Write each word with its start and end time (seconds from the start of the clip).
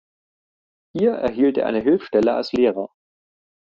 Hier 0.97 1.11
erhielt 1.11 1.59
er 1.59 1.67
eine 1.67 1.79
Hilfsstelle 1.81 2.33
als 2.33 2.53
Lehrer. 2.53 2.89